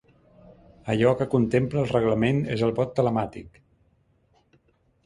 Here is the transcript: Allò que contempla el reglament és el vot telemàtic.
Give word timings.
Allò 0.93 1.11
que 1.19 1.27
contempla 1.33 1.83
el 1.83 1.91
reglament 1.93 2.43
és 2.57 2.65
el 2.69 2.75
vot 2.81 2.99
telemàtic. 3.03 3.63